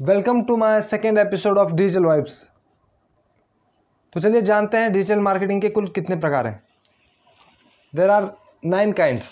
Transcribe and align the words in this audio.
Welcome 0.00 0.42
to 0.44 0.56
my 0.56 0.80
second 0.82 1.18
episode 1.18 1.58
of 1.58 1.70
digital 1.72 2.04
vibes. 2.04 2.32
तो 4.12 4.20
चलिए 4.20 4.42
जानते 4.42 4.78
हैं 4.78 4.92
डिजिटल 4.92 5.20
मार्केटिंग 5.20 5.62
के 5.62 5.68
कुल 5.68 5.86
कितने 5.88 6.16
प्रकार 6.16 6.46
हैं। 6.46 6.62
There 7.92 8.10
are 8.10 8.30
nine 8.64 8.92
kinds 8.92 9.30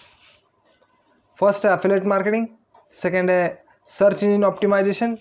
first 1.38 1.66
है 1.66 1.72
एफिलेट 1.72 2.04
मार्केटिंग 2.14 2.46
सेकेंड 2.94 3.30
है 3.30 3.64
सर्च 3.90 4.22
इंजन 4.24 4.44
ऑप्टिमाइजेशन 4.44 5.16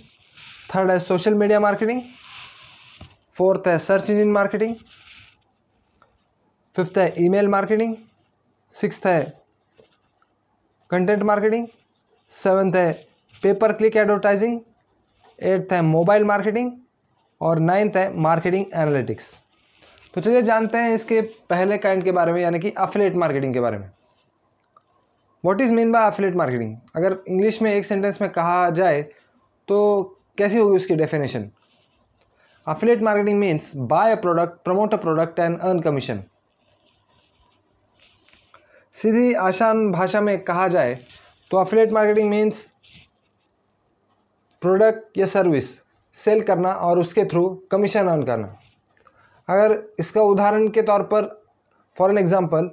थर्ड 0.76 0.92
है 0.92 0.97
सोशल 0.99 1.35
मीडिया 1.35 1.60
मार्केटिंग 1.60 2.01
फोर्थ 3.37 3.67
है 3.67 3.78
सर्च 3.81 4.10
इंजन 4.10 4.31
मार्केटिंग 4.31 4.75
फिफ्थ 6.75 6.97
है 6.97 7.13
ईमेल 7.25 7.47
मार्केटिंग 7.49 7.96
सिक्स 8.75 9.05
है 9.07 9.21
कंटेंट 10.91 11.23
मार्केटिंग 11.23 11.67
सेवन्थ 12.31 12.75
है 12.75 12.91
pay per 13.44 13.73
click 13.73 13.97
advertising 13.97 14.60
eighth 15.44 15.73
है 15.73 15.81
mobile 15.81 16.23
marketing 16.25 16.71
और 17.41 17.59
ninth 17.59 17.97
है 17.97 18.15
मार्केटिंग 18.20 18.65
एनालिटिक्स। 18.65 19.34
तो 20.13 20.21
चलिए 20.21 20.41
जानते 20.41 20.77
हैं 20.77 20.93
इसके 20.95 21.21
पहले 21.49 21.77
काइंड 21.77 22.03
के 22.03 22.11
बारे 22.11 22.34
में, 22.34 22.41
यानी 22.41 22.59
कि 22.59 22.71
अफिलेट 22.71 23.15
मार्केटिंग 23.15 23.53
के 23.53 23.59
बारे 23.59 23.77
में। 23.77 23.89
What 25.43 25.61
is 25.61 25.71
mean 25.73 25.91
by 25.91 26.05
affiliate 26.07 26.35
marketing 26.35 26.75
अगर 26.95 27.17
इंग्लिश 27.27 27.61
में 27.61 27.73
एक 27.73 27.85
सेंटेंस 27.85 28.21
में 28.21 28.29
कहा 28.31 28.70
जाए 28.71 29.01
तो 29.67 30.03
कैसी 30.37 30.57
होगी 30.57 30.75
उसकी 30.75 30.95
definition 30.95 31.49
affiliate 32.67 33.01
marketing 33.01 33.39
means 33.39 33.71
by 33.75 34.12
a 34.12 34.21
product 34.21 34.63
promote 34.63 34.93
a 34.93 34.98
product 34.98 35.39
and 35.39 35.59
earn 35.59 35.79
commission 35.79 36.23
सीधी 38.98 39.34
आसान 39.34 39.91
भाषा 39.91 40.21
में 40.21 40.37
कहा 40.43 40.67
जाए 40.67 40.93
तो 41.51 41.57
अफिलेट 41.57 41.91
मार्केटिंग 41.91 42.29
मीन्स 42.29 42.65
प्रोडक्ट 44.63 45.17
या 45.17 45.26
सर्विस 45.27 45.70
सेल 46.17 46.41
करना 46.44 46.71
और 46.81 46.99
उसके 46.99 47.23
थ्रू 47.26 47.48
कमीशन 47.71 48.07
अर्न 48.07 48.24
करना। 48.24 48.48
अगर 49.48 49.82
इसका 49.99 50.21
उदाहरण 50.24 50.68
के 50.70 50.82
तौर 50.82 51.04
पर 51.13 51.26
फॉर 51.98 52.12
एन 52.12 52.18
एग्ज़ाम्पल 52.18 52.70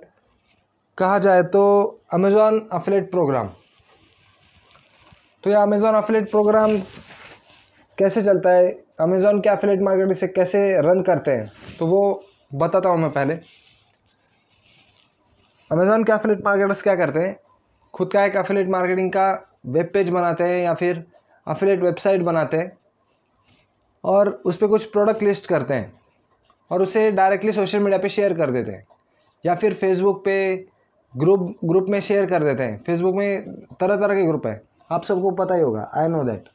कहा 0.98 1.18
जाए 1.18 1.42
तो 1.54 1.62
अमेज़ॉन 2.14 2.68
अफिलेट 2.72 3.10
प्रोग्राम 3.10 3.48
तो 5.44 5.50
यह 5.50 5.58
अमेज़ॉन 5.58 5.94
अफिलेट 5.94 6.30
प्रोग्राम 6.30 6.78
कैसे 7.98 8.22
चलता 8.22 8.50
है? 8.50 8.70
अमेज़ॉन 9.00 9.40
के 9.40 9.48
अफिलेट 9.48 9.80
मार्केट 9.82 10.12
से 10.12 10.26
कैसे 10.28 10.60
रन 10.82 11.02
करते 11.02 11.30
हैं? 11.30 11.50
तो 11.78 11.86
वो 11.86 12.24
बताता 12.54 12.88
हूँ 12.88 12.98
मैं 12.98 13.10
पहले। 13.12 13.34
अमेज़ॉन 15.70 16.04
के 16.04 16.12
अफिलेट 16.12 16.44
मार्केटर्स 16.44 16.82
क्या 16.82 16.94
करते 16.96 17.20
हैं? 17.20 17.36
खुद 17.94 18.10
का 18.12 18.24
एक 18.24 18.36
अफिलेट 18.36 18.68
मार्केटिंग 18.68 19.10
का 19.12 19.30
वेब 19.66 19.90
पेज 19.94 20.10
बनाते 20.10 20.44
हैं 20.44 20.62
या 20.64 20.74
फिर 20.74 21.04
अफिलेट 21.46 21.80
वेबसाइट 21.80 22.20
बनाते 22.20 22.56
हैं 22.56 22.72
और 24.04 24.28
उस 24.44 24.56
पर 24.56 24.66
कुछ 24.66 24.84
प्रोडक्ट 24.84 25.22
लिस्ट 25.22 25.46
करते 25.46 25.74
हैं 25.74 25.92
और 26.70 26.82
उसे 26.82 27.10
डायरेक्टली 27.12 27.52
सोशल 27.52 27.78
मीडिया 27.78 27.98
पे 27.98 28.08
शेयर 28.08 28.34
कर 28.34 28.50
देते 28.50 28.72
हैं। 28.72 28.84
या 29.44 29.54
फिर 29.54 29.74
फेसबुक 29.74 30.24
पे 30.24 30.66
ग्रुप 31.14 31.54
ग्रुप 31.64 31.86
में 31.88 32.00
शेयर 32.00 32.26
कर 32.26 32.42
देते 32.44 32.62
हैं। 32.62 32.82
फेसबुक 32.84 33.14
में 33.14 33.52
तरह 33.80 33.96
तरह 33.96 34.14
के 34.14 34.26
ग्रुप 34.26 34.46
हैं। 34.46 34.60
आप 34.92 35.04
सबको 35.04 35.30
पता 35.30 35.54
ही 35.54 35.62
होगा 35.62 35.90
आई 35.96 36.08
नो 36.08 36.22
दैट 36.24 36.48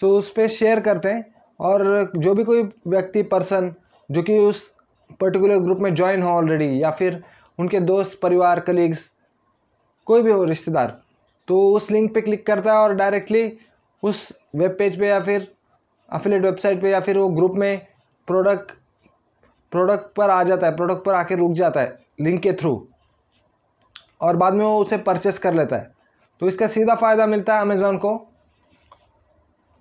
सो 0.00 0.10
उस 0.18 0.30
पर 0.32 0.48
शेयर 0.48 0.80
करते 0.80 1.08
हैं 1.08 1.24
और 1.60 2.10
जो 2.16 2.34
भी 2.34 2.44
कोई 2.44 2.62
व्यक्ति 2.86 3.22
पर्सन 3.22 3.74
जो 4.10 4.22
कि 4.22 4.38
उस 4.38 4.74
पर्टिकुलर 5.20 5.58
ग्रुप 5.58 5.78
में 5.78 5.94
ज्वाइन 5.94 6.22
हो 6.22 6.30
ऑलरेडी 6.30 6.82
या 6.82 6.90
फिर 6.90 7.22
उनके 7.58 7.80
दोस्त, 7.80 8.18
परिवार 8.22 8.60
कलीग्स 8.60 9.08
कोई 10.06 10.22
भी 10.22 10.30
हो, 10.30 10.44
रिश्तेदार 10.44 11.00
तो 11.48 11.58
उस 11.72 11.90
लिंक 11.90 12.14
पे 12.14 12.20
क्लिक 12.20 12.46
करता 12.46 12.72
है 12.72 12.78
और 12.78 12.94
डायरेक्टली 12.94 13.42
उस 14.02 14.28
वेब 14.56 14.76
पेज 14.78 14.98
पे 14.98 15.08
या 15.08 15.20
फिर 15.20 15.52
अफिलेट 16.08 16.42
वेबसाइट 16.42 16.80
पे 16.82 16.90
या 16.90 17.00
फिर 17.00 17.18
वो 17.18 17.28
ग्रुप 17.28 17.54
में 17.56 17.86
प्रोडक्ट 18.28 18.72
प्रोडक्ट 19.72 20.14
पर 20.16 20.30
आ 20.30 20.42
जाता 20.42 20.66
है 20.66 20.76
प्रोडक्ट 20.76 21.04
पर 21.04 21.14
आके 21.14 21.36
रुक 21.36 21.52
जाता 21.52 21.80
है 21.80 21.98
लिंक 22.20 22.40
के 22.42 22.52
थ्रू 22.52 22.88
और 24.20 24.36
बाद 24.36 24.54
में 24.54 24.64
वो 24.64 24.78
उसे 24.78 24.96
परचेस 24.98 25.38
कर 25.38 25.54
लेता 25.54 25.76
है। 25.76 25.90
तो 26.40 26.48
इसका 26.48 26.66
सीधा 26.66 26.94
फ़ायदा 26.94 27.26
मिलता 27.26 27.54
है 27.54 27.60
अमेज़ॉन 27.60 27.98
को। 27.98 28.14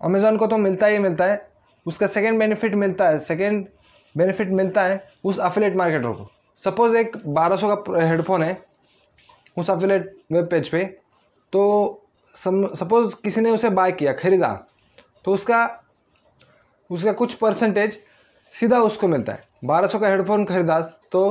अमेज़ॉन 0.02 0.38
को 0.38 0.48
तो 0.48 0.58
मिलता 0.58 0.88
ही 0.88 0.98
मिलता 1.00 1.26
है। 1.26 1.50
उसका 1.86 2.08
सेकेंड 2.08 2.40
बेनिफिट 2.40 2.76
मिलता 2.76 3.10
है 3.10 3.18
सेकेंड 3.20 3.66
बेनिफिट 4.16 4.50
मिलता 4.50 4.84
है 4.84 5.04
उस 5.24 5.40
अफिलेट 5.40 5.76
मार्केटर 5.76 6.12
को। 6.12 6.30
सपोज़ 6.64 6.96
एक 6.98 7.18
1200 7.28 7.76
का 7.76 8.08
हेडफोन 8.08 8.44
है 8.44 8.58
उस 9.58 9.70
अफिलेट 9.72 10.16
वेब 10.32 10.48
पेज 10.52 10.70
पे 10.70 10.84
तो 11.54 12.01
सपोज़ 12.36 13.16
किसी 13.24 13.42
ने 13.42 13.52
उसे 13.52 13.70
बाय 13.72 13.92
किया, 13.92 14.14
खरीदा 14.14 14.54
तो 15.26 15.34
उसका 15.34 15.60
उसका 16.90 17.12
कुछ 17.14 17.34
परसेंटेज 17.34 18.00
सीधा 18.54 18.80
उसको 18.82 19.08
मिलता 19.08 19.34
है। 19.34 19.48
बारह 19.66 19.88
सौ 19.88 20.00
का 20.00 20.10
हेडफोन 20.10 20.46
खरीदा 20.46 20.80
तो 21.12 21.22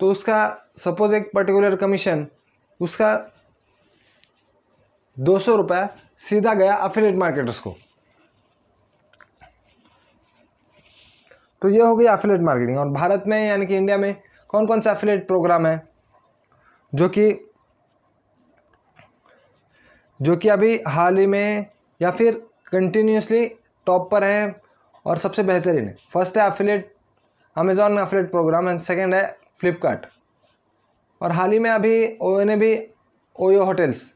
तो 0.00 0.10
उसका 0.10 0.38
सपोज़ 0.78 1.14
एक 1.14 1.30
पर्टिकुलर 1.34 1.76
कमीशन 1.76 2.26
उसका 2.80 3.14
दो 5.16 5.38
सौ 5.38 5.56
रुपया 5.56 5.88
सीधा 6.20 6.54
गया 6.54 6.74
अफिलेट 6.76 7.16
मार्केटर्स 7.16 7.58
को। 7.60 7.74
तो 11.62 11.68
ये 11.68 11.80
हो 11.80 11.96
गई 11.96 12.04
अफिलेट 12.06 12.40
मार्केटिंग 12.40 12.78
और 12.78 12.88
भारत 12.90 13.24
में, 13.26 13.38
यानी 13.38 13.66
कि 13.66 13.76
इंडिया 13.76 13.96
में 13.98 14.14
कौन 14.50 14.66
कौन 14.66 14.80
सा 14.80 14.90
अफिलेट 14.90 15.26
प्रोग्राम 15.26 15.66
है, 15.66 15.88
जो 16.92 17.08
कि 17.08 17.30
जो 20.20 20.36
कि 20.36 20.48
अभी 20.48 20.78
हाल 20.88 21.18
ही 21.18 21.26
में 21.26 21.66
या 22.00 22.10
फिर 22.10 22.34
कंटिन्यूसली 22.72 23.46
टॉप 23.86 24.10
पर 24.10 24.24
हैं 24.24 24.54
और 25.06 25.18
सबसे 25.18 25.42
बेहतरीन 25.42 25.88
है। 25.88 25.96
फ़र्स्ट 26.14 26.38
है 26.38 26.50
affiliate 26.50 26.92
Amazon 27.56 27.98
affiliate 27.98 28.30
program 28.30 28.68
and 28.68 28.80
second 28.80 29.14
है 29.14 29.24
फ्लिपकार्ट 29.60 30.06
और 31.20 31.32
हाल 31.32 31.52
ही 31.52 31.58
में 31.58 31.70
अभी 31.70 32.18
ओ 32.22 32.42
ने 32.44 32.56
भी 32.56 32.72
ओयो 33.36 33.64
होटल्स 33.64 34.10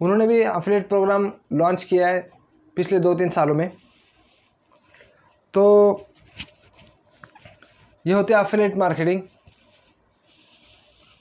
उन्होंने 0.00 0.26
भी 0.26 0.40
अफिलेट 0.42 0.88
प्रोग्राम 0.88 1.32
लॉन्च 1.52 1.84
किया 1.84 2.08
है 2.08 2.20
पिछले 2.76 2.98
दो 2.98 3.14
तीन 3.14 3.28
सालों 3.30 3.54
में। 3.54 3.70
तो 5.54 5.64
ये 8.04 8.12
होती 8.12 8.32
है 8.32 8.38
अफिलेट 8.38 8.76
मार्केटिंग 8.76 9.22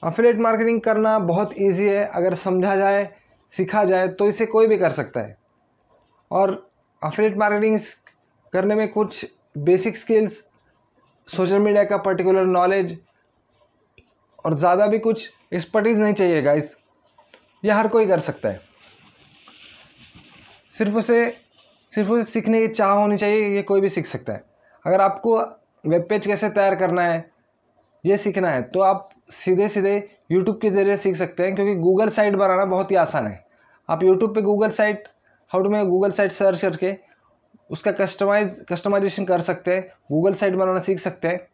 अफिलेट 0.03 0.37
मार्केटिंग 0.37 0.81
करना 0.81 1.17
बहुत 1.21 1.53
इजी 1.53 1.87
है, 1.87 2.05
अगर 2.05 2.33
समझा 2.35 2.75
जाए 2.75 3.03
सीखा 3.53 3.83
जाए 3.83 4.07
तो 4.09 4.27
इसे 4.27 4.45
कोई 4.45 4.67
भी 4.67 4.77
कर 4.77 4.91
सकता 4.91 5.19
है। 5.19 5.37
और 6.31 6.51
अफिलेट 7.01 7.37
मार्केटिंग 7.37 7.79
करने 8.53 8.75
में 8.75 8.87
कुछ 8.91 9.25
बेसिक 9.59 9.97
स्किल्स 9.97 10.43
सोशल 11.27 11.59
मीडिया 11.59 11.83
का 11.83 11.97
पर्टिकुलर 11.99 12.45
नॉलेज 12.47 12.97
और 14.45 14.53
ज़्यादा 14.53 14.87
भी 14.87 14.99
कुछ 14.99 15.29
एक्सपर्टीज़ 15.53 15.99
नहीं 15.99 16.13
चाहिए 16.13 16.41
गाइस 16.41 16.75
यह 17.63 17.75
हर 17.75 17.87
कोई 17.87 18.07
कर 18.07 18.19
सकता 18.19 18.49
है। 18.49 18.61
सिर्फ़ 20.75 20.95
उसे 20.95 21.25
सिर्फ़ 21.93 22.09
उसे 22.11 22.23
सीखने 22.23 22.59
की 22.61 22.67
चाह 22.69 22.91
होनी 22.91 23.17
चाहिए, 23.17 23.47
ये 23.47 23.61
कोई 23.61 23.81
भी 23.81 23.89
सीख 23.89 24.05
सकता 24.05 24.33
है। 24.33 24.43
अगर 24.85 25.01
आपको 25.01 25.37
वेब 25.83 26.05
पेज 26.09 26.27
कैसे 26.27 26.49
तैयार 26.49 26.75
करना 26.75 27.03
है, 27.03 27.29
ये 28.03 28.17
सीखना 28.17 28.49
है 28.49 28.61
तो 28.63 28.79
आप 28.81 29.09
सीधे 29.31 29.67
सीधे 29.69 29.97
यूट्यूब 30.29 30.57
के 30.61 30.69
ज़रिए 30.69 30.97
सीख 30.97 31.15
सकते 31.15 31.43
हैं 31.43 31.55
क्योंकि 31.55 31.75
गूगल 31.75 32.09
साइट 32.09 32.35
बनाना 32.35 32.65
बहुत 32.65 32.91
ही 32.91 32.95
आसान 32.97 33.27
है। 33.27 33.45
आप 33.89 34.03
यूट्यूब 34.03 34.33
पे 34.35 34.41
गूगल 34.41 34.69
साइट 34.71 35.07
हाउ 35.51 35.63
टू 35.63 35.69
मैं 35.69 35.85
गूगल 35.89 36.11
साइट 36.11 36.31
सर्च 36.31 36.61
करके 36.61 36.95
उसका 37.69 37.91
कस्टमाइज 37.91 38.65
कस्टमाइजेशन 38.69 39.25
कर 39.25 39.41
सकते 39.41 39.75
हैं 39.75 39.87
गूगल 40.11 40.33
साइट 40.33 40.55
बनाना 40.55 40.79
सीख 40.79 40.99
सकते 40.99 41.27
हैं। 41.27 41.47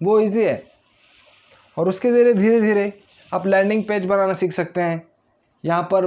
वो 0.00 0.18
इजी 0.20 0.44
है। 0.44 0.62
और 1.76 1.88
उसके 1.88 2.10
ज़रिए 2.12 2.34
धीरे 2.34 2.60
धीरे 2.60 2.92
आप 3.32 3.46
लैंडिंग 3.46 3.84
पेज 3.84 4.06
बनाना 4.06 4.34
सीख 4.34 4.52
सकते 4.52 4.80
हैं। 4.80 5.02
यहाँ 5.64 5.82
पर 5.92 6.04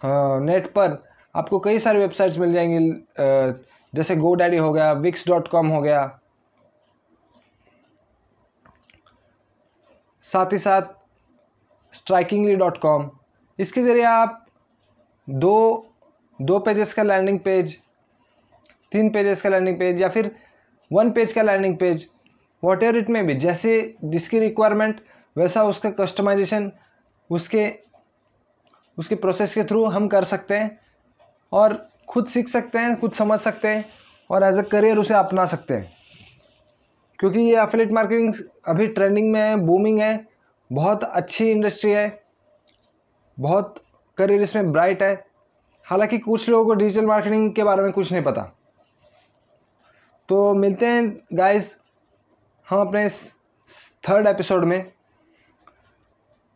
आ, 0.00 0.38
नेट 0.40 0.66
पर 0.72 1.02
आपको 1.34 1.58
कई 1.60 1.78
सारे 1.78 1.98
वेबसाइट्स 1.98 2.38
मिल 2.38 2.52
जाएँगी 2.52 2.78
जैसे 3.92 4.16
गो 4.16 4.34
डैडी 4.34 4.56
हो 4.56 4.72
गया 4.72 4.92
विक्स 4.94 5.26
डॉट 5.28 5.48
कॉम 5.48 5.68
हो 5.68 5.80
गया। 5.82 6.02
साथ 10.26 10.52
ही 10.52 10.58
साथ 10.58 10.82
स्ट्राइकिंगली 11.94 12.54
डॉट 12.56 12.78
कॉम 12.78 13.10
इसके 13.58 13.82
ज़रिए 13.82 14.04
आप 14.04 14.46
दो 15.30 15.86
दो 16.42 16.58
पेजेस 16.58 16.94
का 16.94 17.02
लैंडिंग 17.02 17.38
पेज 17.40 17.78
तीन 18.92 19.10
पेजेस 19.10 19.42
का 19.42 19.48
लैंडिंग 19.48 19.78
पेज 19.78 20.00
या 20.00 20.08
फिर 20.08 20.30
वन 20.92 21.10
पेज 21.10 21.32
का 21.32 21.42
landing 21.42 21.76
page 21.78 22.06
what 22.64 22.82
ever 22.82 22.96
it 22.96 23.10
में 23.10 23.26
भी 23.26 23.34
जैसे 23.34 23.96
जिसकी 24.04 24.38
रिक्वायरमेंट 24.38 25.00
वैसा 25.36 25.64
उसका 25.64 25.90
कस्टमाइजेशन 25.90 26.72
उसके 27.30 27.72
उसके 28.98 29.14
प्रोसेस 29.14 29.54
के 29.54 29.64
थ्रू 29.64 29.84
हम 29.84 30.08
कर 30.08 30.24
सकते 30.24 30.54
हैं 30.54 30.78
और 31.52 31.88
खुद 32.08 32.26
सीख 32.26 32.48
सकते 32.48 32.78
हैं, 32.78 33.00
खुद 33.00 33.12
समझ 33.12 33.38
सकते 33.40 33.68
हैं 33.68 33.84
और 34.30 34.44
एज 34.44 34.58
अ 34.58 34.62
करियर 34.62 34.98
उसे 34.98 35.14
अपना 35.14 35.46
सकते 35.46 35.74
हैं। 35.74 35.92
क्योंकि 37.18 37.40
ये 37.40 37.54
अफिलेट 37.56 37.92
मार्केटिंग 37.92 38.34
अभी 38.68 38.86
ट्रेंडिंग 38.86 39.32
में 39.32 39.40
है 39.40 39.56
बूमिंग 39.56 40.00
है 40.00 40.26
बहुत 40.70 41.04
अच्छी 41.04 41.50
इंडस्ट्री 41.50 41.90
है, 41.90 42.22
बहुत 43.38 43.82
करियर 44.18 44.42
इसमें 44.42 44.72
ब्राइट 44.72 45.02
है। 45.02 45.14
हालाँकि 45.86 46.18
कुछ 46.18 46.48
लोगों 46.48 46.64
को 46.64 46.74
डिजिटल 46.74 47.06
मार्केटिंग 47.06 47.52
के 47.54 47.62
बारे 47.64 47.82
में 47.82 47.92
कुछ 47.92 48.12
नहीं 48.12 48.22
पता। 48.22 48.42
तो 50.28 50.52
मिलते 50.54 50.86
हैं 50.86 51.06
गाइस 51.34 51.74
हम 52.66 52.80
अपने 52.80 53.08
थर्ड 54.04 54.26
एपिसोड 54.26 54.64
में। 54.64 54.92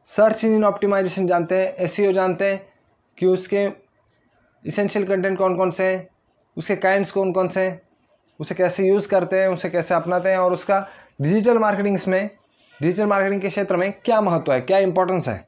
सर्च 0.09 0.45
इंजन 0.45 0.65
ऑप्टिमाइजेशन 0.65 1.27
जानते 1.27 1.59
हैं 1.59 1.75
एस 1.75 1.97
e 2.01 2.13
जानते 2.13 2.45
हैं 2.45 2.61
कि 3.19 3.27
उसके 3.27 3.67
इसेंशियल 4.65 5.07
कंटेंट 5.07 5.39
कौन 5.39 5.57
कौन 5.57 5.71
से 5.71 5.85
हैं, 5.85 6.09
उसके 6.57 6.77
काइंड्स 6.77 7.11
कौन 7.11 7.33
कौन 7.33 7.49
से 7.49 7.61
हैं, 7.61 7.81
उसे 8.41 8.55
कैसे 8.55 8.87
यूज़ 8.87 9.09
करते 9.09 9.41
हैं, 9.41 9.49
उसे 9.49 9.71
कैसे 9.71 9.95
अपनाते 9.95 10.29
हैं 10.29 10.39
और 10.39 10.53
उसका 10.53 10.87
डिजिटल 11.21 11.59
मार्केटिंग्स 11.59 12.09
में 12.09 12.31
डिजिटल 12.83 13.07
मार्केटिंग 13.07 13.43
के 13.43 13.49
क्षेत्र 13.49 13.77
में 13.77 13.93
क्या 14.05 14.21
महत्व 14.21 14.53
है? 14.53 14.61
क्या 14.61 14.79
इंपॉर्टेंस 14.79 15.29
है? 15.29 15.48